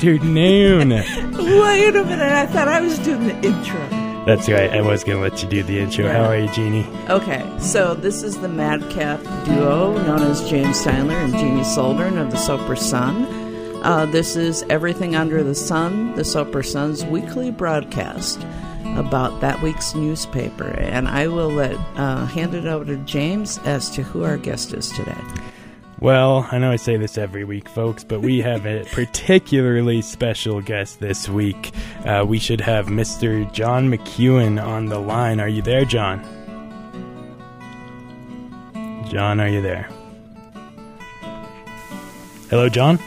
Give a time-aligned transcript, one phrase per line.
[0.00, 0.88] Afternoon.
[0.88, 3.86] Wait a minute, I thought I was doing the intro.
[4.24, 4.70] That's right.
[4.70, 6.08] I was going to let you do the intro.
[6.08, 6.86] How are you, Jeannie?
[7.10, 12.30] Okay, so this is the Madcap duo known as James Tyler and Jeannie Soldern of
[12.30, 13.26] the Sopris Sun.
[13.84, 18.40] Uh, this is Everything Under the Sun, the Sopris Sun's weekly broadcast
[18.96, 20.70] about that week's newspaper.
[20.78, 24.72] And I will let uh, hand it over to James as to who our guest
[24.72, 25.20] is today.
[26.00, 30.62] Well, I know I say this every week, folks, but we have a particularly special
[30.62, 31.72] guest this week.
[32.06, 33.50] Uh, we should have Mr.
[33.52, 35.40] John McEuen on the line.
[35.40, 36.24] Are you there, John?
[39.10, 39.90] John, are you there?
[42.48, 42.98] Hello, John?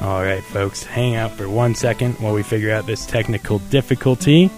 [0.00, 4.48] All right, folks, hang out for one second while we figure out this technical difficulty.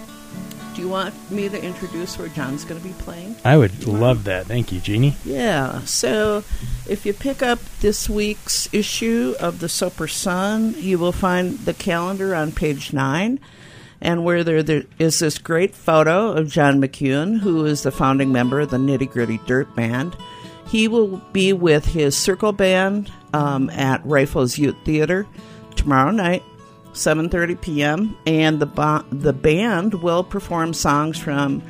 [0.81, 3.35] Do you want me to introduce where John's going to be playing?
[3.45, 4.47] I would love that.
[4.47, 5.15] Thank you, Jeannie.
[5.23, 5.81] Yeah.
[5.81, 6.43] So
[6.89, 11.75] if you pick up this week's issue of the Sopris Sun, you will find the
[11.75, 13.39] calendar on page nine.
[14.01, 18.31] And where there, there is this great photo of John McEuen, who is the founding
[18.31, 20.17] member of the Nitty Gritty Dirt Band.
[20.65, 25.27] He will be with his circle band um, at Rifles Ute Theater
[25.75, 26.41] tomorrow night
[26.93, 28.17] 7:30 p.m.
[28.25, 31.63] and the the band will perform songs from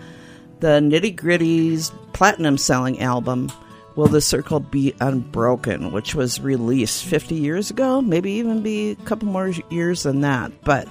[0.59, 3.51] the Nitty Gritty's platinum selling album
[3.95, 8.95] Will the Circle Be Unbroken, which was released 50 years ago, maybe even be a
[8.95, 10.51] couple more years than that.
[10.63, 10.87] But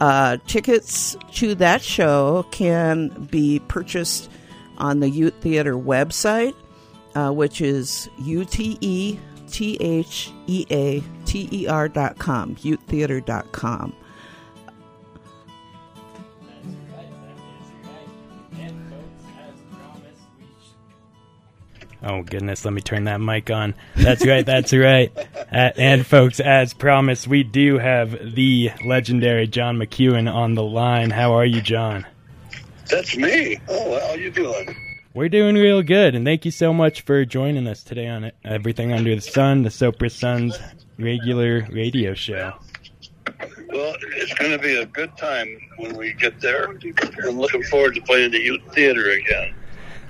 [0.00, 4.30] uh, tickets to that show can be purchased
[4.78, 6.54] on the Ute Theater website,
[7.14, 9.18] uh, which is UTE
[9.54, 13.94] T H E A T E R dot com, utetheater dot com.
[22.02, 23.76] Oh goodness, let me turn that mic on.
[23.94, 25.12] That's right, that's right.
[25.52, 31.10] Uh, and folks, as promised, we do have the legendary John McEuen on the line.
[31.10, 32.04] How are you, John?
[32.90, 33.60] That's me.
[33.68, 34.76] Oh, how are you doing?
[35.14, 38.92] We're doing real good, and thank you so much for joining us today on Everything
[38.92, 40.58] Under the Sun, the Sopris Sun's
[40.98, 42.54] regular radio show.
[43.68, 46.68] Well, it's going to be a good time when we get there.
[46.68, 49.54] I'm looking forward to playing the Ute theater again.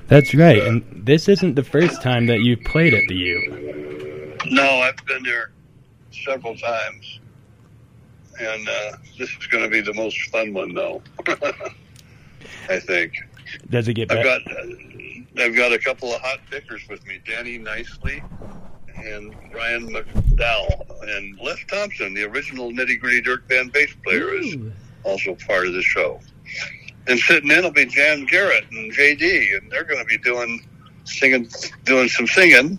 [0.07, 4.39] That's right, and this isn't the first time that you've played at the U.
[4.47, 5.51] No, I've been there
[6.13, 7.21] several times,
[8.41, 11.03] and uh, this is going to be the most fun one, though.
[12.71, 13.13] I think.
[13.69, 14.65] Does it get I've got uh,
[15.39, 18.23] I've got a couple of hot pickers with me, Danny Nicely
[18.97, 24.57] and Ryan McDowell, and Les Thompson, the original Nitty Gritty Dirt Band bass player, is
[25.03, 26.21] also part of the show.
[27.07, 30.67] And sitting in will be Jan Garrett and JD, and they're going to be doing
[31.05, 31.49] singing,
[31.85, 32.79] doing some singing.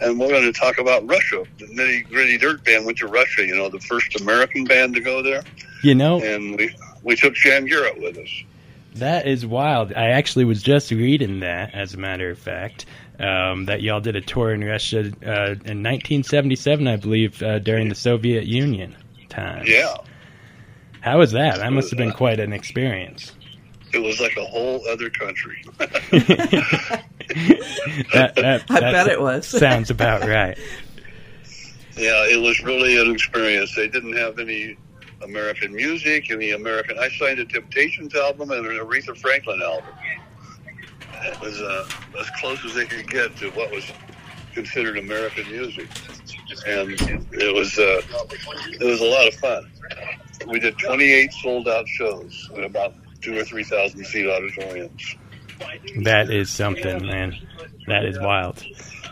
[0.00, 1.44] And we're going to talk about Russia.
[1.58, 3.44] The Nitty Gritty Dirt Band went to Russia.
[3.44, 5.42] You know, the first American band to go there.
[5.82, 8.28] You know, And we we took Jan Garrett with us.
[8.98, 9.92] That is wild.
[9.94, 12.86] I actually was just reading that, as a matter of fact,
[13.18, 17.88] um, that y'all did a tour in Russia uh, in 1977, I believe, uh, during
[17.88, 18.96] the Soviet Union
[19.28, 19.68] times.
[19.68, 19.96] Yeah,
[21.00, 21.58] How was that?
[21.58, 23.32] That must have been quite an experience.
[23.92, 25.62] it was like a whole other country.
[28.12, 29.46] that, that, I that bet it was.
[29.58, 30.58] sounds about right.
[31.96, 33.74] Yeah, it was really an experience.
[33.74, 34.76] They didn't have any
[35.22, 36.98] American music, and the American.
[36.98, 39.94] I signed a Temptations album and an Aretha Franklin album.
[41.24, 41.88] It was uh,
[42.20, 43.84] as close as they could get to what was
[44.54, 45.88] considered American music,
[46.66, 46.90] and
[47.32, 48.02] it was uh,
[48.80, 49.70] it was a lot of fun.
[50.48, 55.16] We did 28 sold out shows in about two or three thousand seat auditoriums.
[56.02, 57.34] That is something, man.
[57.86, 58.62] That is wild.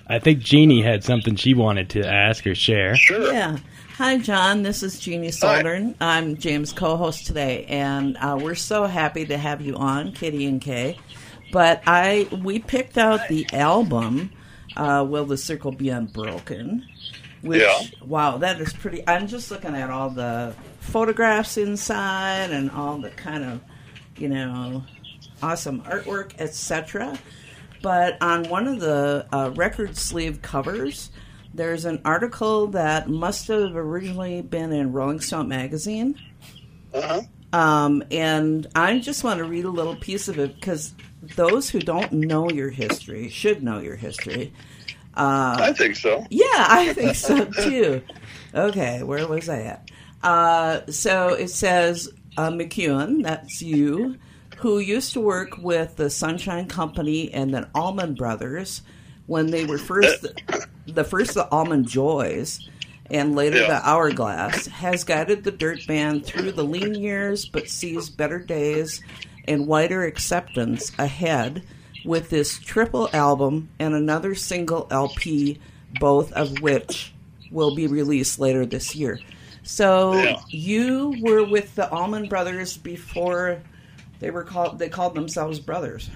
[0.06, 2.94] I think Jeannie had something she wanted to ask or share.
[2.96, 3.32] Sure.
[3.32, 3.56] Yeah.
[3.94, 4.62] Hi, John.
[4.62, 5.94] This is Jeannie Soldern.
[6.00, 10.98] I'm James' co-host today, and uh, we're so happy to have you on, KDNK.
[11.52, 14.32] But I we picked out the album
[14.76, 16.84] uh, "Will the Circle Be Unbroken,"
[17.42, 17.78] which Yeah.
[18.04, 19.06] wow, that is pretty.
[19.06, 23.60] I'm just looking at all the photographs inside and all the kind of
[24.16, 24.82] you know
[25.40, 27.16] awesome artwork, etc.
[27.80, 31.10] But on one of the uh, record sleeve covers,
[31.54, 36.20] there's an article that must have originally been in Rolling Stone magazine.
[36.92, 37.22] Uh-huh.
[37.52, 40.92] Um, and I just want to read a little piece of it because
[41.36, 44.52] those who don't know your history should know your history.
[45.16, 46.26] Uh, I think so.
[46.30, 48.02] yeah, I think so too.
[48.52, 49.90] Okay, where was I at?
[50.24, 54.16] Uh, so it says uh, McEuen, that's you,
[54.56, 58.82] who used to work with the Sunshine Company and then Allman Brothers,
[59.26, 62.68] when they were first the, the first the Allman Joys
[63.10, 63.68] and later Yeah.
[63.68, 69.00] the Hourglass has guided the dirt band through the lean years but sees better days
[69.46, 71.62] and wider acceptance ahead
[72.04, 75.58] with this triple album and another single LP
[76.00, 77.12] both of which
[77.50, 79.20] will be released later this year.
[79.62, 80.40] So Yeah.
[80.48, 83.62] you were with the Allman Brothers before
[84.20, 86.10] they were called they called themselves brothers.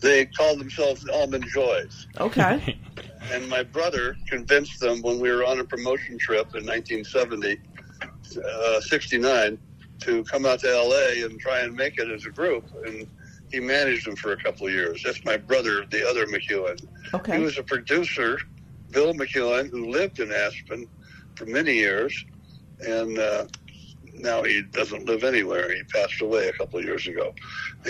[0.00, 2.06] They called themselves the Allman Joys.
[2.20, 2.78] Okay.
[3.32, 7.58] And my brother convinced them when we were on a promotion trip in 1970,
[8.02, 9.58] uh, 69,
[10.00, 12.68] to come out to LA and try and make it as a group.
[12.84, 13.08] And
[13.50, 15.02] he managed them for a couple of years.
[15.02, 16.86] That's my brother, the other McEuen.
[17.14, 17.38] Okay.
[17.38, 18.38] He was a producer,
[18.90, 20.86] Bill McEuen, who lived in Aspen
[21.34, 22.24] for many years.
[22.80, 23.46] And uh,
[24.18, 25.72] now he doesn't live anywhere.
[25.74, 27.34] He passed away a couple of years ago.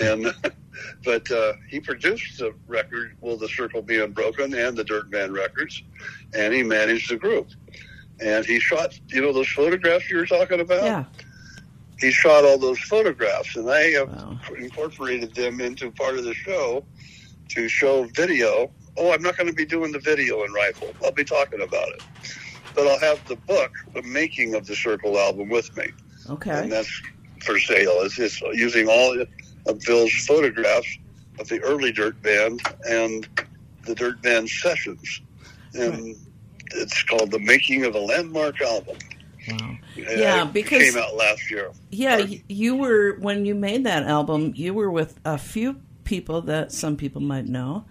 [0.01, 0.33] And
[1.05, 5.33] but uh, he produced the record "Will the Circle Be Unbroken" and the Dirt Band
[5.33, 5.81] records,
[6.33, 7.49] and he managed the group.
[8.19, 10.83] And he shot, you know, those photographs you were talking about.
[10.83, 11.05] Yeah.
[11.99, 14.39] He shot all those photographs, and I have Wow.
[14.57, 16.85] incorporated them into part of the show
[17.49, 18.73] to show video.
[18.97, 20.95] Oh, I'm not going to be doing the video in Rifle.
[21.03, 22.03] I'll be talking about it,
[22.73, 25.87] but I'll have the book, the making of the Circle album, with me
[26.27, 26.67] and Okay.
[26.69, 27.01] that's
[27.43, 27.99] for sale.
[28.01, 29.19] It's using all
[29.67, 30.87] of Bill's photographs
[31.39, 33.27] of the early Dirt Band and
[33.85, 35.21] the Dirt Band sessions,
[35.73, 36.15] and
[36.73, 38.97] it's called "The Making of a Landmark Album."
[39.49, 39.77] Wow.
[39.95, 41.71] And Yeah, it because- came out last year.
[41.91, 44.53] Yeah, you were when you made that album.
[44.55, 47.85] You were with a few people that some people might know.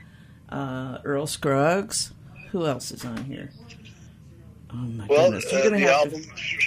[0.48, 2.12] Uh, Earl Scruggs.
[2.50, 3.50] Who else is on here?
[4.72, 5.46] Oh my Well, goodness!
[5.52, 6.22] uh, You're gonna the have album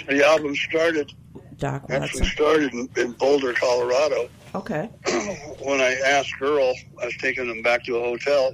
[0.07, 1.13] the album started
[1.57, 2.25] Doc actually Watson.
[2.25, 4.29] started in, in Boulder, Colorado.
[4.55, 4.89] Okay.
[5.61, 8.53] when I asked Earl, I was taking him back to a hotel,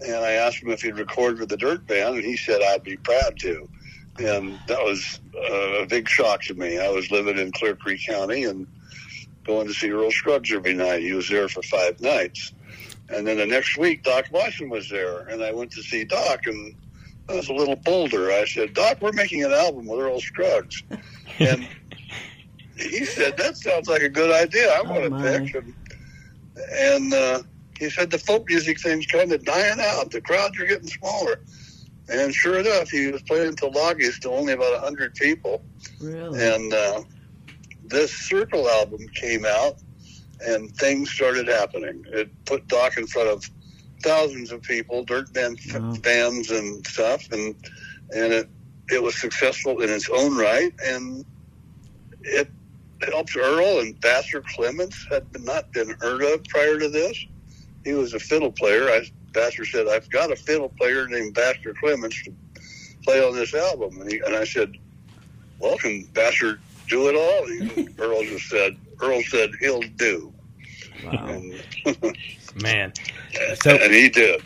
[0.00, 2.82] and I asked him if he'd record with the Dirt Band, and he said I'd
[2.82, 3.68] be proud to.
[4.18, 6.78] And that was uh, a big shock to me.
[6.78, 8.66] I was living in Clear Creek County and
[9.44, 11.02] going to see Earl Scruggs every night.
[11.02, 12.52] He was there for five nights.
[13.10, 16.46] And then the next week, Doc Watson was there, and I went to see Doc,
[16.46, 16.74] and
[17.28, 18.30] I was a little bolder.
[18.30, 20.82] I said, Doc, we're making an album with Earl Scruggs.
[21.40, 21.68] And
[22.78, 24.70] he said, that sounds like a good idea.
[24.72, 25.54] I want Oh, to pick.
[25.54, 25.74] And,
[26.80, 27.42] and uh,
[27.78, 30.10] he said, the folk music thing's kind of dying out.
[30.10, 31.36] The crowds are getting smaller.
[32.10, 35.62] And sure enough, he was playing Tulagi's to only about 100 people.
[36.00, 36.42] Really?
[36.42, 37.02] And uh,
[37.84, 39.74] this Circle album came out,
[40.46, 42.02] and things started happening.
[42.12, 43.44] It put Doc in front of
[44.02, 45.92] thousands of people, dirt band Wow.
[46.04, 47.54] fans and stuff, and
[48.14, 48.48] and it
[48.90, 51.24] it was successful in its own right, and
[52.22, 52.50] it
[53.02, 57.16] helped Earl and Vassar Clements had been- not been heard of prior to this.
[57.84, 58.88] He was a fiddle player.
[58.88, 62.32] I, Vassar said, "I've got a fiddle player named Vassar Clements to
[63.04, 64.72] play on this album," and, he, and I said,
[65.58, 70.32] "Well, can Vassar do it all?" And Earl just said, "Earl said he'll do,"
[71.04, 71.26] wow.
[71.28, 71.62] and,
[72.62, 72.92] Man.
[73.62, 74.42] So- and he did.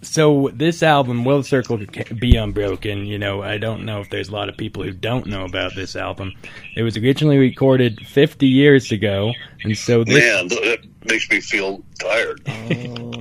[0.00, 1.80] So this album, Will Circle
[2.20, 5.26] Be Unbroken, you know, I don't know if there's a lot of people who don't
[5.26, 6.34] know about this album.
[6.76, 9.32] It was originally recorded 50 years ago,
[9.64, 12.40] and so this Man, that makes me feel tired.
[12.46, 13.12] Oh,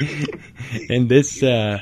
[0.90, 1.78] and this uh,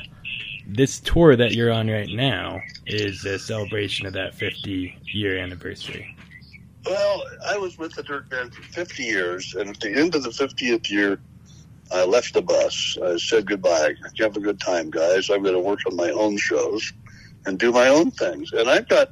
[0.67, 6.15] this tour that you're on right now is a celebration of that 50 year anniversary.
[6.85, 10.23] Well, I was with the Dirt Band for 50 years, and at the end of
[10.23, 11.19] the 50th year,
[11.91, 12.97] I left the bus.
[13.03, 13.93] I said goodbye.
[14.19, 15.29] Have a good time, guys.
[15.29, 16.93] I'm going to work on my own shows
[17.45, 18.51] and do my own things.
[18.53, 19.11] And I've got,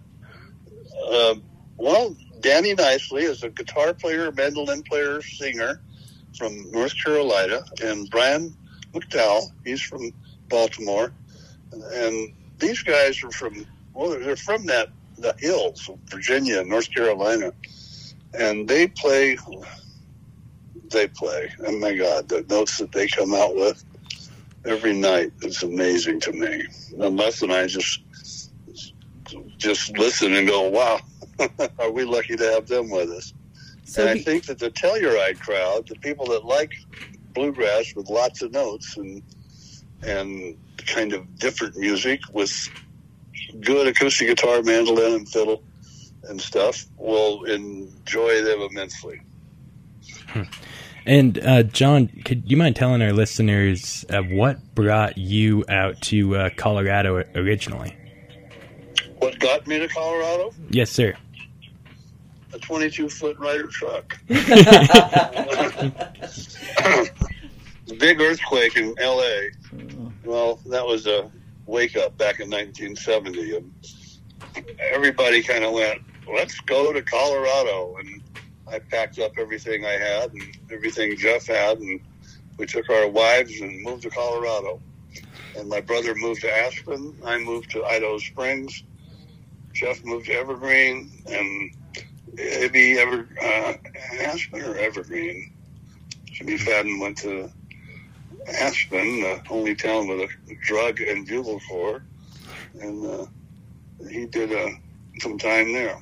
[1.12, 1.36] uh,
[1.78, 5.82] well, Danny Nicely is a guitar player, mandolin player, singer
[6.38, 8.56] from North Carolina, and Brian
[8.94, 10.12] McDowell, he's from
[10.50, 11.12] Baltimore.
[11.72, 17.52] And these guys are from, well, they're from that the hills of Virginia North Carolina,
[18.34, 19.38] and they play.
[20.90, 21.52] They play.
[21.66, 23.84] Oh my God, the notes that they come out with
[24.66, 26.64] every night is amazing to me.
[27.00, 28.02] And Les and I just
[29.58, 31.00] just listen and go, "Wow,
[31.80, 33.34] are we lucky to have them with us?"
[33.84, 36.74] so and I think that the Telluride crowd, the people that like
[37.34, 39.22] bluegrass with lots of notes and
[40.04, 42.70] and kind of different music with
[43.62, 45.64] good acoustic guitar, mandolin, and fiddle
[46.24, 49.22] and stuff, will enjoy them immensely.
[50.28, 50.44] Hmm.
[51.08, 56.36] And uh, John, could you mind telling our listeners uh, what brought you out to
[56.36, 57.96] uh, Colorado originally?
[59.20, 60.54] What got me to Colorado?
[60.70, 61.16] Yes, sir.
[62.52, 64.20] A 22 foot Ryder truck.
[68.00, 69.48] big earthquake in LA
[70.26, 71.32] Well, that was a
[71.66, 73.74] wake up back in 1970, and
[74.92, 76.02] everybody kind of went,
[76.34, 78.22] "Let's go to Colorado." And
[78.70, 82.00] I packed up everything I had and everything Jeff had, and
[82.58, 84.82] we took our wives and moved to Colorado.
[85.58, 87.16] And my brother moved to Aspen.
[87.26, 88.84] I moved to Idaho Springs.
[89.74, 91.72] Jeff moved to Evergreen, and
[92.34, 93.74] maybe Ever uh,
[94.22, 95.54] Aspen or Evergreen.
[96.26, 97.50] Jimmie Fadden went to
[98.48, 102.04] Aspen, the only town with a drug and bugle corps,
[102.80, 103.26] and uh,
[104.10, 104.70] he did uh,
[105.20, 106.00] some time there.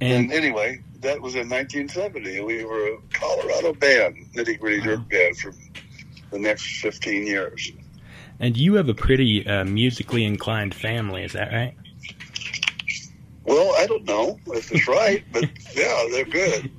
[0.00, 2.40] And, and, anyway, that was in 1970.
[2.40, 4.96] We were a Colorado band, nitty gritty wow.
[4.96, 5.52] dirt band for
[6.30, 7.72] the next 15 years.
[8.40, 11.74] And you have a pretty uh, musically inclined family, is that right?
[13.44, 15.44] Well, I don't know if it's right, but
[15.74, 16.70] yeah, they're good.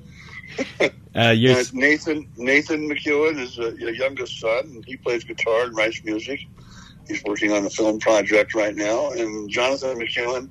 [0.79, 1.33] Uh, uh,
[1.73, 6.41] Nathan Nathan McEuen is a youngest son, and he plays guitar and writes music.
[7.07, 10.49] He's working on a film project right now, and Jonathan McEuen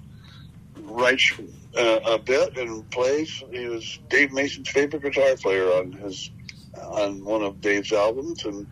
[0.84, 1.32] writes
[1.76, 3.42] uh, a bit and plays.
[3.50, 6.30] He was Dave Mason's favorite guitar player on his
[6.80, 8.66] on one of Dave's albums, and,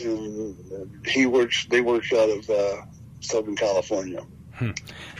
[0.00, 1.66] and he works.
[1.66, 2.82] They work out of uh,
[3.20, 4.24] Southern California.
[4.54, 4.72] Hmm.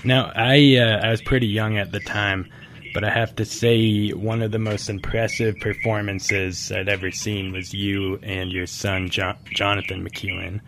[0.05, 2.51] Now, I uh, I was pretty young at the time
[2.95, 7.73] but I have to say one of the most impressive performances I'd ever seen was
[7.75, 10.61] you and your son jo- Jonathan McEuen.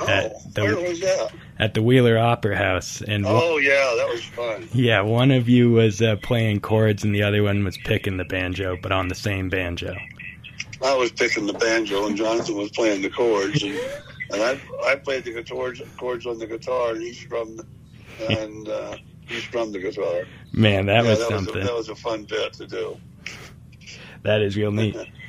[0.00, 1.32] Oh, the, where was that?
[1.60, 3.02] At the Wheeler Opera House.
[3.02, 4.68] And oh yeah, that was fun.
[4.72, 8.24] Yeah, one of you was uh, playing chords and the other one was picking the
[8.24, 9.94] banjo, but on the same banjo.
[10.82, 13.78] I was picking the banjo and Jonathan was playing the chords, and,
[14.30, 17.60] and I I played the chords chords on the guitar and he strummed
[18.28, 18.68] and.
[18.68, 18.96] Uh,
[19.30, 20.24] he strummed the guitar.
[20.52, 21.54] Man, that yeah, was that something.
[21.54, 22.98] Was a, that was a fun bit to do.
[24.24, 24.96] That is real neat.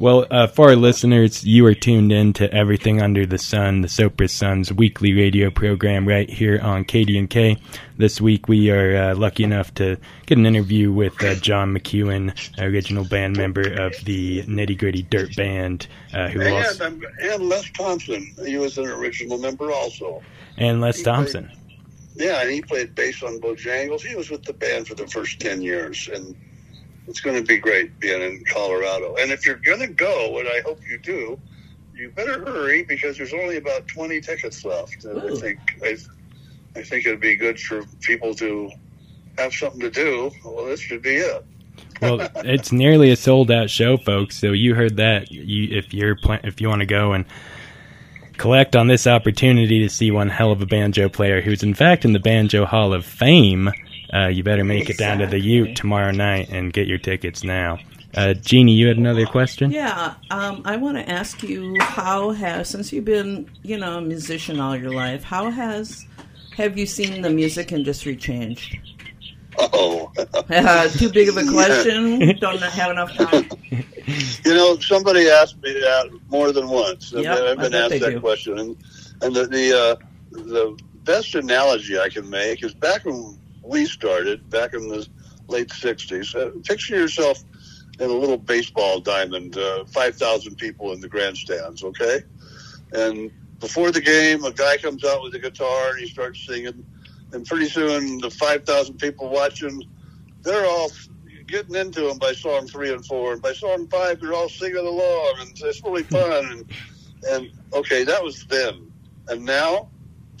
[0.00, 3.88] Well, uh, for our listeners, you are tuned in to Everything Under the Sun, the
[3.88, 7.60] Sopris Sun's weekly radio program right here on KDNK.
[7.98, 12.32] This week, we are uh, lucky enough to get an interview with uh, John McEuen,
[12.58, 17.70] original band member of the Nitty Gritty Dirt Band, uh, who and, also and Les
[17.72, 18.34] Thompson.
[18.46, 20.22] He was an original member also.
[20.56, 21.44] And Les he Thompson.
[21.44, 24.00] Played, yeah, and he played bass on Bojangles.
[24.00, 26.34] He was with the band for the first 10 years, and
[27.06, 29.16] it's going to be great being in Colorado.
[29.16, 31.38] And if you're going to go, and I hope you do,
[31.94, 35.04] you better hurry because there's only about 20 tickets left.
[35.04, 35.96] And I think I,
[36.76, 38.70] I think it'd be good for people to
[39.38, 40.30] have something to do.
[40.44, 41.44] Well, this should be it.
[42.00, 44.36] well, it's nearly a sold out show, folks.
[44.36, 45.30] So you heard that.
[45.30, 47.24] You, if you're if you want to go and
[48.38, 52.06] collect on this opportunity to see one hell of a banjo player who's in fact
[52.06, 53.70] in the Banjo Hall of Fame,
[54.12, 55.04] uh, you better make exactly.
[55.04, 57.78] it down to the Ute tomorrow night and get your tickets now.
[58.14, 59.70] Uh, Jeannie, you had another question?
[59.70, 64.00] Yeah, um, I want to ask you how has, since you've been, you know, a
[64.00, 66.06] musician all your life, how has,
[66.56, 68.80] have you seen the music industry change?
[69.58, 70.10] Oh,
[70.48, 72.36] uh, too big of a question.
[72.38, 73.48] Don't have enough time.
[74.44, 77.12] You know, somebody asked me that more than once.
[77.12, 78.20] Yep, I've been asked that do.
[78.20, 78.76] question, and
[79.22, 79.96] and the the, uh,
[80.32, 85.06] the best analogy I can make is back when we started, back in the
[85.48, 86.34] late '60s.
[86.34, 87.42] Uh, picture yourself
[87.98, 92.22] in a little baseball diamond, uh, five thousand people in the grandstands, okay?
[92.92, 96.84] And before the game, a guy comes out with a guitar and he starts singing
[97.32, 99.82] and pretty soon the 5,000 people watching,
[100.42, 100.90] they're all
[101.46, 103.32] getting into him by song three and four.
[103.32, 106.46] And by song five, they're all singing along, and it's really fun.
[106.50, 106.72] and,
[107.28, 108.90] and okay, that was then.
[109.28, 109.90] And now,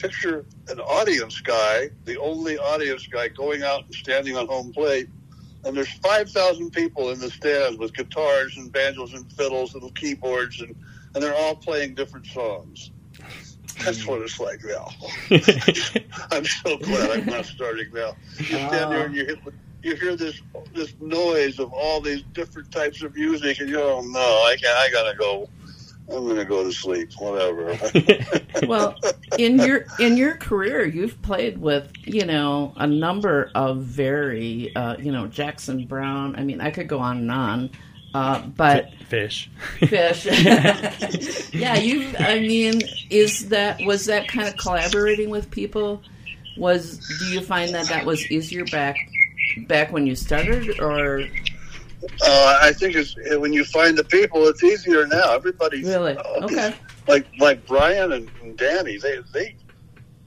[0.00, 5.08] picture an audience guy, the only audience guy, going out and standing on home plate.
[5.64, 10.60] And there's 5,000 people in the stands with guitars and banjos and fiddles and keyboards,
[10.60, 10.74] and,
[11.14, 12.90] and they're all playing different songs.
[13.84, 14.88] That's what it's like now.
[16.30, 18.14] I'm so glad I'm not starting now.
[18.38, 19.36] You stand there and you,
[19.82, 20.40] you hear this
[20.74, 24.56] this noise of all these different types of music, and you go, oh, "No, I
[24.60, 25.48] can I gotta go.
[26.12, 27.12] I'm gonna go to sleep.
[27.18, 27.78] Whatever."
[28.66, 28.96] well,
[29.38, 34.96] in your in your career, you've played with you know a number of very uh,
[34.98, 36.36] you know Jackson Browne.
[36.36, 37.70] I mean, I could go on and on.
[38.12, 39.48] Uh, but fish,
[39.78, 40.26] fish.
[41.52, 42.12] yeah, you.
[42.18, 46.02] I mean, is that was that kind of collaborating with people?
[46.56, 48.96] Was do you find that that was easier back
[49.68, 51.28] back when you started, or?
[52.02, 55.34] Uh, I think it's eh, when you find the people, it's easier now.
[55.34, 56.74] Everybody's really uh, okay.
[57.06, 59.56] Like like Brian and, and Danny, they they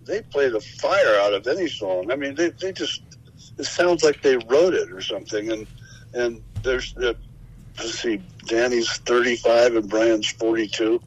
[0.05, 2.11] they play the fire out of any song.
[2.11, 3.01] I mean, they they just
[3.57, 5.67] it sounds like they wrote it or something, and
[6.13, 7.17] and there's the
[7.77, 11.01] let's see, Danny's 35 and Brian's 42.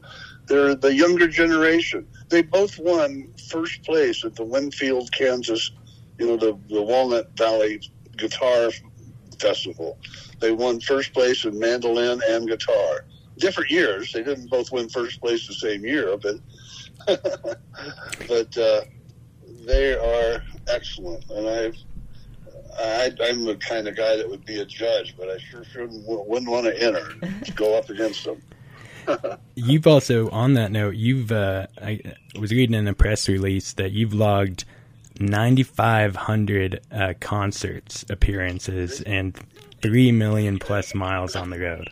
[0.47, 2.07] they're the younger generation.
[2.29, 5.71] They both won first place at the Winfield, Kansas,
[6.19, 7.81] you know, the, the Walnut Valley
[8.17, 8.71] Guitar
[9.39, 9.97] Festival.
[10.39, 13.05] They won first place in mandolin and guitar.
[13.37, 14.11] Different years.
[14.11, 16.35] They didn't both win first place the same year, but
[18.27, 18.81] but uh,
[19.65, 21.29] they are excellent.
[21.29, 21.77] And I've
[22.79, 26.03] I, I'm the kind of guy that would be a judge, but I sure shouldn't
[26.07, 28.41] wouldn't want to enter and go up against them.
[29.55, 32.01] you've also, on that note, you've uh, I
[32.39, 34.65] was reading in a press release that you've logged
[35.19, 39.35] 9,500 uh, concerts appearances and
[39.81, 41.89] three million plus miles on the road.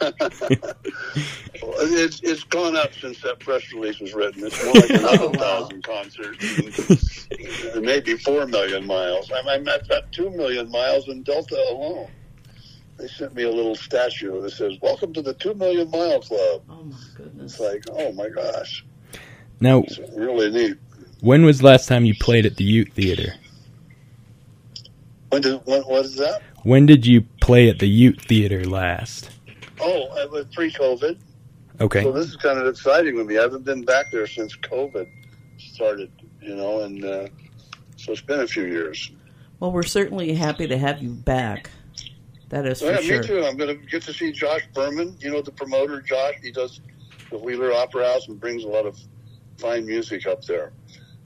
[0.00, 4.46] it's, it's gone up since that press release was written.
[4.46, 5.38] It's more like another oh, wow.
[5.38, 7.26] thousand concerts,
[7.74, 9.32] and maybe four million miles.
[9.32, 12.08] I'm, I'm at about two million miles in Delta alone.
[12.96, 16.62] They sent me a little statue that says "Welcome to the Two Million Mile Club."
[16.68, 17.52] Oh my goodness!
[17.52, 18.84] It's like, oh my gosh.
[19.60, 20.76] Now, it's really neat.
[21.20, 23.34] When was the last time you played at the Ute Theater?
[25.30, 26.42] When did what, what is that?
[26.62, 29.30] When did you play at the Ute Theater last?
[29.80, 31.18] Oh, it was pre-COVID.
[31.80, 32.02] Okay.
[32.02, 33.38] So this is kind of exciting with me.
[33.38, 35.08] I haven't been back there since COVID
[35.58, 37.28] started, you know, and uh,
[37.96, 39.10] so it's been a few years.
[39.60, 41.70] Well, we're certainly happy to have you back.
[42.48, 43.20] That is for yeah, sure.
[43.20, 43.44] Me too.
[43.44, 45.16] I'm going to get to see Josh Berman.
[45.20, 46.34] You know the promoter, Josh.
[46.42, 46.80] He does
[47.30, 48.98] the Wheeler Opera House and brings a lot of
[49.58, 50.72] fine music up there.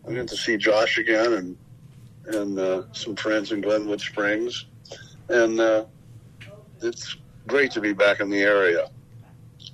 [0.04, 1.56] I'm going to see Josh again and
[2.26, 4.66] and uh, some friends in Glenwood Springs,
[5.32, 5.84] and uh,
[6.82, 7.16] it's
[7.46, 8.90] great to be back in the area.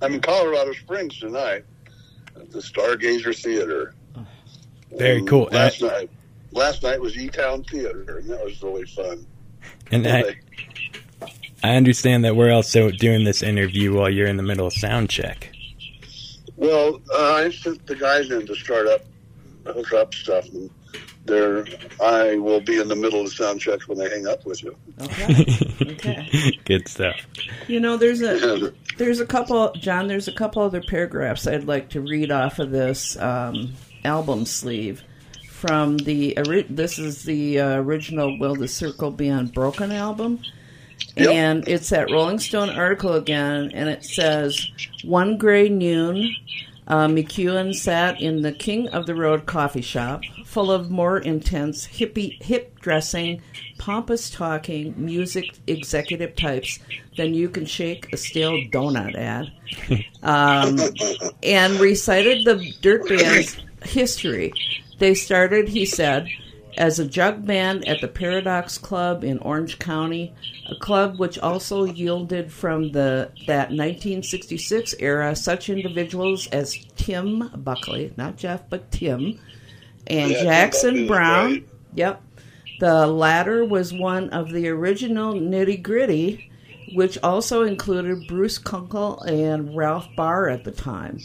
[0.01, 1.65] I'm in Colorado Springs tonight
[2.37, 3.95] at the Stargazer Theater.
[4.97, 5.49] Very and cool.
[5.53, 6.11] Last uh, night,
[6.53, 9.27] last night was E Town Theater, and that was really fun.
[9.91, 10.37] And I,
[11.63, 15.11] I understand that we're also doing this interview while you're in the middle of sound
[15.11, 15.51] check.
[16.57, 19.03] Well, uh, I sent the guys in to start up,
[19.67, 20.71] hook up stuff, and
[21.29, 21.65] there
[22.01, 24.77] I will be in the middle of sound checks when they hang up with you.
[25.01, 25.47] Okay.
[25.83, 26.59] okay.
[26.65, 27.17] Good stuff.
[27.69, 30.09] You know, there's a there's a couple, John.
[30.09, 35.03] There's a couple other paragraphs I'd like to read off of this um, album sleeve
[35.49, 36.37] from the.
[36.69, 40.41] This is the uh, original "Will the Circle Be Unbroken" album.
[41.17, 41.29] Yep.
[41.29, 44.71] And it's that Rolling Stone article again, and it says,
[45.05, 46.35] One gray noon,
[46.89, 51.87] uh, McEuen sat in the King of the Road coffee shop, full of more intense,
[51.87, 53.43] hippie, hip dressing,
[53.79, 56.79] pompous talking, music executive types
[57.17, 59.47] than you can shake a stale donut at,
[60.23, 60.79] um,
[61.43, 64.53] and recited the Dirt Band's history.
[64.99, 66.29] They started, he said,
[66.79, 70.33] as a jug band at the Paradox Club in Orange County,
[70.71, 78.15] a club which also yielded from the that 1966 era such individuals as Tim Buckley,
[78.17, 79.41] not Jeff, but Tim,
[80.07, 81.65] and yeah, Jackson Browne.
[81.95, 82.23] Yep.
[82.79, 86.49] The latter was one of the original Nitty Gritty,
[86.95, 91.19] which also included Bruce Kunkel and Ralph Barr at the time.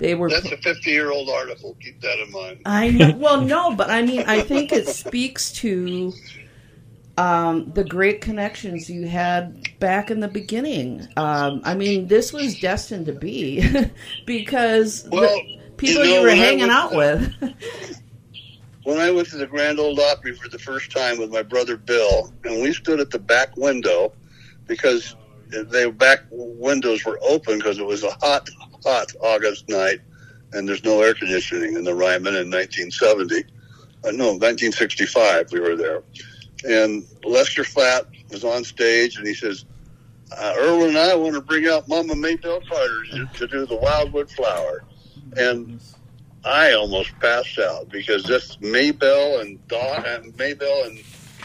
[0.00, 0.30] They were.
[0.30, 1.76] That's a fifty-year-old article.
[1.80, 2.62] Keep that in mind.
[2.64, 3.14] I know.
[3.16, 6.12] Well, no, but I mean, I think it speaks to
[7.18, 11.06] um, the great connections you had back in the beginning.
[11.18, 13.62] Um, I mean, this was destined to be
[14.26, 17.30] because well, the people you, know, you were hanging out with.
[18.84, 21.76] when I went to the Grand Ole Opry for the first time with my brother
[21.76, 24.14] Bill, and we stood at the back window
[24.66, 25.14] because
[25.50, 28.48] the back windows were open because it was a hot,
[28.84, 30.00] hot August night,
[30.52, 33.44] and there's no air conditioning in the Ryman in 1970.
[34.02, 36.02] Uh, no, 1965 we were there,
[36.64, 39.64] and Lester Flatt was on stage, and he says,
[40.36, 44.30] uh, "Irwin and I want to bring out Mama Maybelle Carter to, do the Wildwood
[44.30, 44.84] Flower,"
[45.36, 45.80] and
[46.44, 50.98] I almost passed out because this Maybelle and Don and Maybelle and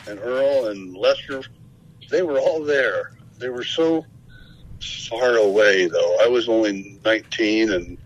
[0.07, 1.41] and Earl and Lester,
[2.09, 3.11] they were all there.
[3.37, 4.05] They were so
[4.81, 6.17] far away though.
[6.23, 7.97] I was only 19 and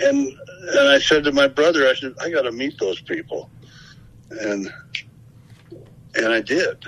[0.00, 3.50] and and I said to my brother, I said, I got to meet those people,
[4.30, 4.70] and
[6.14, 6.84] and I did.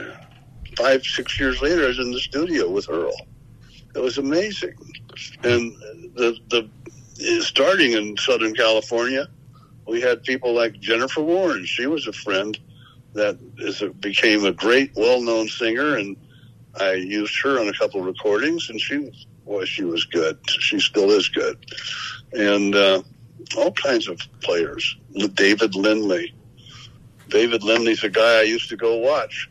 [0.77, 3.17] Five six years later, I was in the studio with Earl.
[3.95, 4.75] It was amazing,
[5.43, 5.73] and
[6.15, 6.69] the the
[7.41, 9.29] starting in Southern California,
[9.87, 11.67] we had people like Jennifer Warnes.
[11.67, 12.59] She was a friend
[13.15, 16.17] that is a, became a great, well-known singer, and
[16.81, 19.11] I used her on a couple of recordings, and she
[19.45, 20.39] boy, she was good.
[20.49, 21.59] She still is good,
[22.33, 23.03] and uh,
[23.57, 24.97] all kinds of players.
[25.35, 26.35] David Lindley.
[27.29, 29.51] David Lindley's a guy I used to go watch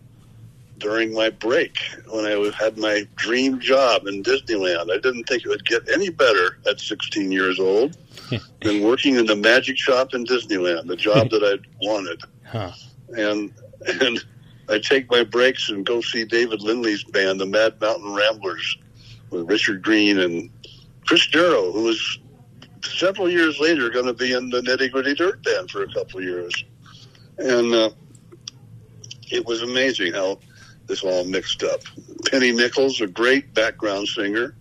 [0.79, 1.77] during my break
[2.09, 4.91] when I had my dream job in Disneyland.
[4.91, 7.97] I didn't think it would get any better at 16 years old
[8.61, 12.21] than working in the magic shop in Disneyland, the job that I wanted.
[12.45, 12.71] Huh.
[13.09, 13.53] And
[14.01, 14.23] and
[14.69, 18.77] I take my breaks and go see David Lindley's band, the Mad Mountain Ramblers,
[19.29, 20.49] with Richard Greene and
[21.05, 22.19] Chris Darrow, who was
[22.83, 26.19] several years later going to be in the Nitty Gritty Dirt Band for a couple
[26.19, 26.53] of years.
[27.37, 27.89] And uh,
[29.31, 30.39] it was amazing how
[30.87, 31.81] this all mixed up.
[32.25, 34.55] Penny Nichols, a great background singer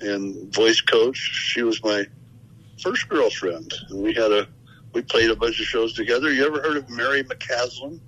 [0.00, 2.04] and voice coach, she was my
[2.80, 3.72] first girlfriend.
[3.90, 4.48] And we had a
[4.92, 6.32] we played a bunch of shows together.
[6.32, 8.00] You ever heard of Mary McCaslin?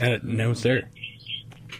[0.00, 0.82] Uh, no, sir.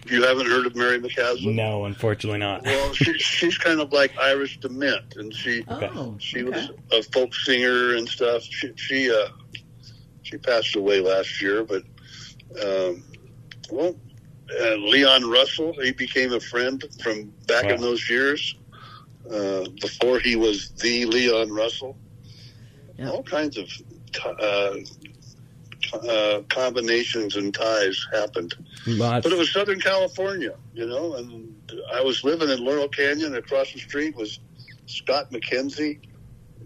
[0.07, 1.55] You haven't heard of Mary McCaslin?
[1.55, 2.63] No, unfortunately not.
[2.65, 6.51] Well, she, she's kind of like Iris DeMent, and she Oh, she okay.
[6.51, 8.43] was a folk singer and stuff.
[8.43, 9.29] She she uh
[10.23, 11.83] she passed away last year, but
[12.63, 13.03] um,
[13.71, 13.97] well,
[14.61, 18.55] uh, Leon Russell he became a friend from back in those years
[19.31, 21.97] uh, before he was the Leon Russell.
[22.99, 23.11] Yeah.
[23.11, 24.75] All kinds of t- uh,
[25.95, 28.55] uh, combinations and ties happened.
[28.87, 29.25] Lots.
[29.25, 31.55] But it was Southern California, you know, and
[31.93, 33.35] I was living in Laurel Canyon.
[33.37, 34.39] Across the street was
[34.87, 36.01] Scott McKenzie.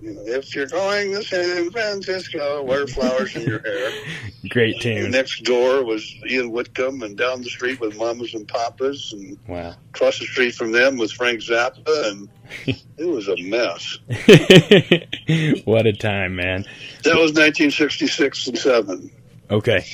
[0.01, 3.91] You know, if you're going to San Francisco, wear flowers in your hair.
[4.49, 5.11] Great And tune.
[5.11, 9.75] next door was Ian Whitcomb, and down the street was Mamas and Papas, and Wow.
[9.93, 12.29] across the street from them was Frank Zappa, and
[12.97, 13.99] it was a mess.
[15.65, 16.65] what a time, man.
[17.03, 19.11] That was 1966 and seven.
[19.51, 19.85] Okay.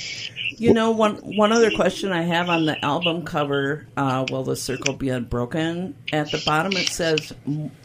[0.56, 4.56] You know, one one other question I have on the album cover, uh, "Will the
[4.56, 7.32] Circle Be Unbroken?" At the bottom, it says,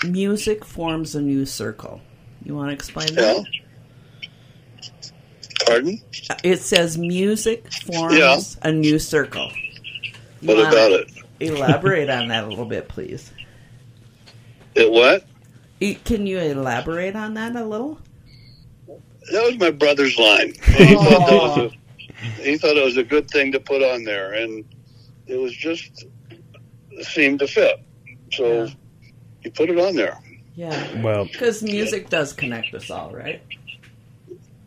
[0.04, 2.02] "Music forms a new circle."
[2.46, 3.16] You want to explain Yeah.
[3.22, 3.46] that?
[5.66, 6.02] Pardon?
[6.44, 8.40] It says, "Music forms Yeah.
[8.62, 9.52] a new circle."
[10.42, 11.12] You What about it?
[11.40, 13.32] Elaborate on that a little bit, please.
[14.76, 15.26] It what?
[15.80, 18.00] E- Can you elaborate on that a little?
[19.32, 20.54] That was my brother's line.
[20.66, 24.04] He thought that was a, he thought it was a good thing to put on
[24.04, 24.66] there, and
[25.28, 26.06] it was just
[26.92, 27.82] it seemed to fit.
[28.34, 28.70] So Yeah.
[29.42, 30.18] he put it on there.
[30.56, 33.42] Yeah, Well, because music does connect us all, right?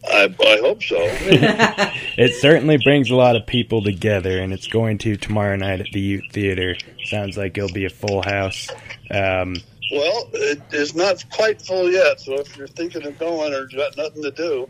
[0.09, 0.97] I, I hope so.
[1.01, 5.87] it certainly brings a lot of people together, and it's going to tomorrow night at
[5.93, 6.77] the Ute Theater.
[7.05, 8.69] Sounds like it'll be a full house.
[9.11, 9.57] Um,
[9.93, 13.77] well, it is not quite full yet, so if you're thinking of going or you've
[13.77, 14.69] got nothing to do,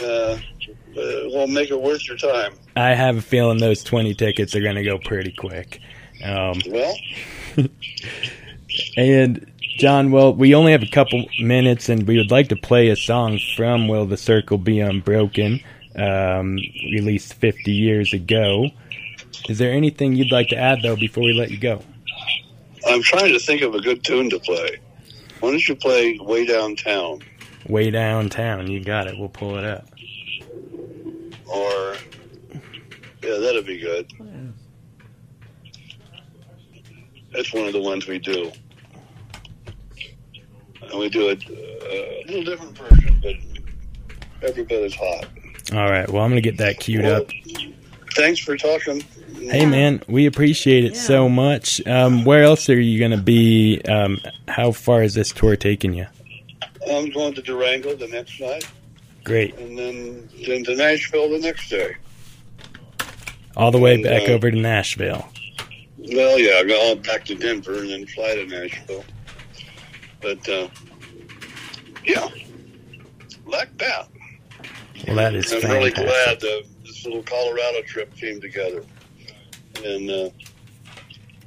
[0.00, 0.38] uh, uh,
[0.94, 2.54] we'll make it worth your time.
[2.76, 5.80] I have a feeling those 20 tickets are going to go pretty quick.
[6.24, 6.96] Um, Well,
[8.96, 12.88] And John, well, we only have a couple minutes, and we would like to play
[12.88, 15.60] a song from "Will the Circle Be Unbroken,"
[15.96, 16.56] um,
[16.92, 18.70] released 50 years ago.
[19.48, 21.82] Is there anything you'd like to add, though, before we let you go?
[22.86, 24.78] I'm trying to think of a good tune to play.
[25.40, 27.20] Why don't you play "Way Downtown"?
[27.68, 29.16] Way downtown, you got it.
[29.16, 29.88] We'll pull it up.
[31.46, 31.94] or
[33.22, 34.10] yeah, that'd be good.
[37.32, 38.50] That's one of the ones we do,
[40.82, 43.34] and we do it uh, a little different version, but
[44.48, 45.26] every bit as hot.
[45.72, 46.08] All right.
[46.10, 47.28] Well, I'm gonna get that queued Well, up.
[48.14, 49.02] Thanks for talking.
[49.40, 51.00] Hey, man, we appreciate it Yeah.
[51.00, 51.84] so much.
[51.86, 53.80] Um, where else are you gonna be?
[53.88, 56.06] Um, how far is this tour taking you?
[56.90, 58.66] I'm going to Durango the next night,
[59.24, 59.54] Great.
[59.56, 61.96] and then then to Nashville the next day.
[63.56, 65.28] All the way And, back uh, over to Nashville.
[65.98, 69.04] Well, yeah, I'll go back to Denver and then fly to Nashville.
[70.20, 70.68] But uh,
[72.04, 72.28] yeah,
[73.46, 74.08] like that.
[75.06, 75.70] Well, that is I'm fantastic.
[75.70, 78.84] really glad that this little Colorado trip came together,
[79.84, 80.30] and uh,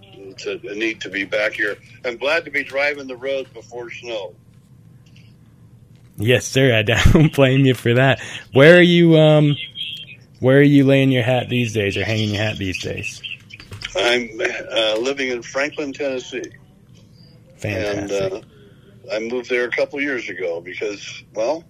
[0.02, 1.78] it's a, a need to be back here.
[2.04, 4.36] I'm glad to be driving the road before snow.
[6.18, 6.74] Yes, sir.
[6.74, 8.22] I don't blame you for that.
[8.54, 9.18] Where are you?
[9.18, 9.56] Um,
[10.40, 13.22] where are you laying your hat these days, or hanging your hat these days?
[13.96, 14.30] I'm
[14.72, 16.52] uh, living in Franklin, Tennessee,
[17.64, 18.44] and Fantastic.
[18.44, 21.64] uh, I moved there a couple years ago because, well,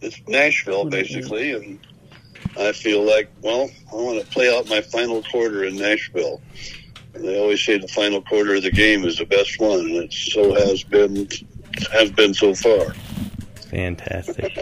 [0.00, 1.78] it's Nashville basically, and
[2.58, 6.40] I feel like, well, I want to play out my final quarter in Nashville.
[7.14, 9.96] And they always say the final quarter of the game is the best one, and
[9.96, 11.28] it so has been
[11.92, 12.94] has been so far.
[13.70, 14.56] Fantastic.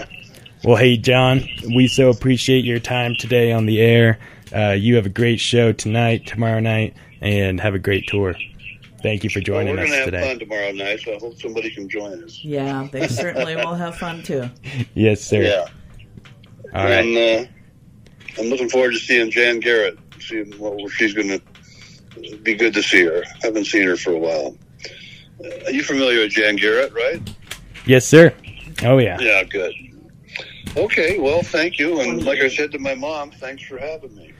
[0.64, 4.18] Well, hey, John, we so appreciate your time today on the air.
[4.55, 8.35] Uh, you have a great show tonight, tomorrow night, and have a great tour.
[9.03, 10.29] Thank you for joining Well, joining we're going to have today.
[10.29, 12.42] fun tomorrow night, so I hope somebody can join us.
[12.42, 14.48] Yeah, they certainly will have fun too.
[14.94, 15.42] Yes, sir.
[15.42, 15.66] Yeah,
[16.74, 17.05] All right.
[17.07, 17.51] and uh,
[18.38, 22.83] I'm looking forward to seeing Jan Garrett see what she's going to be good to
[22.83, 23.22] see her.
[23.24, 24.57] I Haven't seen her for a while.
[25.44, 27.35] Uh, are you familiar with Jan Garrett, right?
[27.87, 28.35] Yes, sir.
[28.83, 29.18] Oh yeah.
[29.20, 29.72] Yeah, good.
[30.77, 34.33] Okay, well, thank you, and like I said to my mom, thanks for having me.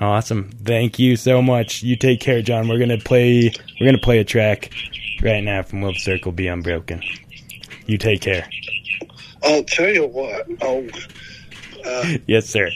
[0.00, 0.50] Awesome.
[0.62, 1.82] Thank you so much.
[1.82, 2.68] You take care, John.
[2.68, 3.50] We're gonna play.
[3.80, 4.70] We're gonna play a track
[5.22, 7.02] right now from Will Circle Be Unbroken.
[7.86, 8.46] You take care.
[9.42, 10.46] I'll tell you what.
[10.60, 10.86] Oh,
[11.84, 12.68] uh, yes, sir.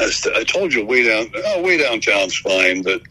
[0.00, 1.30] I, st- I told you way down.
[1.46, 3.02] Oh, way downtown's fine, but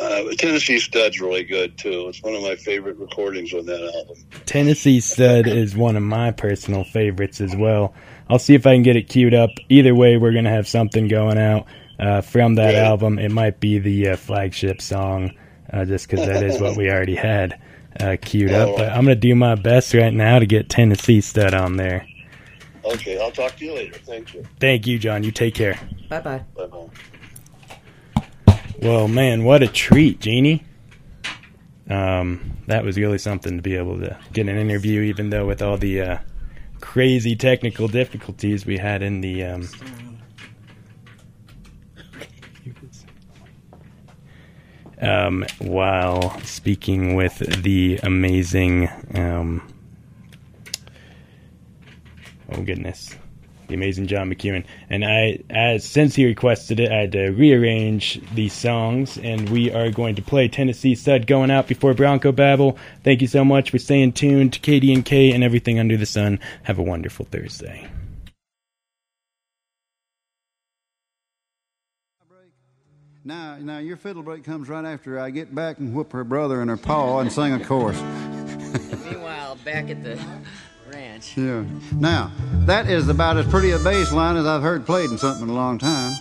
[0.00, 2.08] uh, Tennessee Stud's really good too.
[2.08, 4.16] It's one of my favorite recordings on that album.
[4.44, 7.94] Tennessee Stud is one of my personal favorites as well.
[8.28, 9.50] I'll see if I can get it queued up.
[9.68, 11.66] Either way, we're gonna have something going out
[12.00, 12.88] uh, from that Yeah.
[12.88, 13.18] album.
[13.18, 15.32] It might be the uh, flagship song,
[15.72, 17.60] uh, just because that is what we already had
[18.00, 18.68] uh, queued up.
[18.74, 18.76] Oh.
[18.78, 22.06] But I'm gonna do my best right now to get Tennessee Stud on there.
[22.84, 23.98] Okay, I'll talk to you later.
[24.00, 24.44] Thank you.
[24.60, 25.24] Thank you, John.
[25.24, 25.78] You take care.
[26.08, 26.44] Bye bye.
[26.56, 26.88] Bye bye.
[28.80, 30.62] Well, man, what a treat, Jeannie.
[31.88, 35.62] Um, that was really something to be able to get an interview, even though with
[35.62, 36.18] all the uh,
[36.80, 39.44] crazy technical difficulties we had in the.
[39.44, 39.68] Um,
[45.00, 48.88] um, while speaking with the amazing.
[49.14, 49.73] Um,
[52.56, 53.14] oh goodness,
[53.68, 54.64] the amazing John McEuen.
[54.88, 59.72] And I, as since he requested it, I had to rearrange these songs, and we
[59.72, 62.78] are going to play Tennessee Stud going out before Bronco Babble.
[63.02, 66.40] Thank you so much for staying tuned to KDNK and everything under the sun.
[66.64, 67.88] Have a wonderful Thursday.
[73.26, 76.60] Now, now your fiddle break comes right after I get back and whoop her brother
[76.60, 77.98] and her paw and sing a chorus.
[79.04, 80.20] Meanwhile, back at the
[80.94, 81.36] ranch.
[81.36, 81.64] Yeah.
[81.92, 82.32] Now,
[82.66, 85.50] that is about as pretty a bass line as I've heard played in something in
[85.50, 86.12] a long time.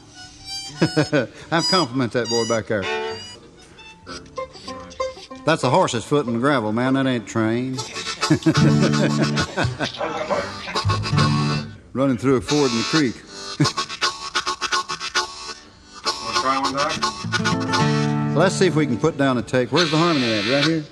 [1.52, 2.84] I've compliment that boy back there.
[5.46, 6.94] That's a horse's foot in the gravel, man.
[6.94, 7.78] That ain't trained.
[11.94, 13.16] Running through a ford in the creek.
[18.36, 19.72] Let's see if we can put down a take.
[19.72, 20.50] Where's the harmony at?
[20.50, 20.84] Right here?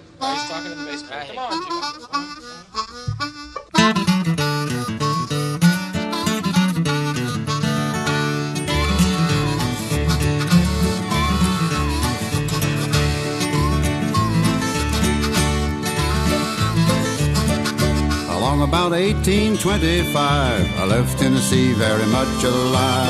[18.71, 23.09] About 1825, I left Tennessee very much alive.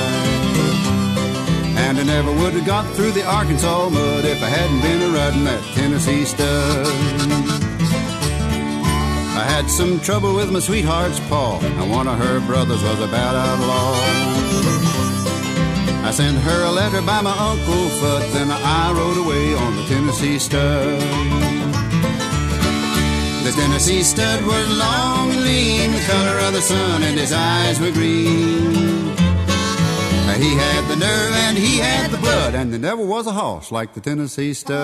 [1.78, 5.13] And I never would have got through the Arkansas mud if I hadn't been a
[5.13, 6.88] riding that Tennessee stud.
[9.38, 13.08] I had some trouble with my sweetheart's paw, and one of her brothers was a
[13.08, 13.93] bad outlaw.
[16.08, 19.84] I sent her a letter by my Uncle Fudd, then I rode away on the
[19.84, 21.51] Tennessee stud.
[23.43, 27.80] The Tennessee stud was long and lean, the color of the sun, and his eyes
[27.80, 28.91] were green.
[30.41, 33.71] He had the nerve and he had the blood, and there never was a horse
[33.71, 34.77] like the Tennessee stud.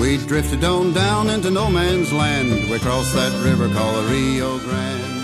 [0.00, 2.70] We drifted on down into no man's land.
[2.70, 5.17] We crossed that river called the Rio Grande.